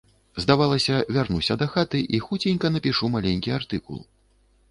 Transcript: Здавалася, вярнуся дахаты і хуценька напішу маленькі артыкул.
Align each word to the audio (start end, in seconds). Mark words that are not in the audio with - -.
Здавалася, 0.43 0.95
вярнуся 1.17 1.57
дахаты 1.63 2.01
і 2.17 2.21
хуценька 2.27 2.67
напішу 2.77 3.13
маленькі 3.17 3.55
артыкул. 3.61 4.01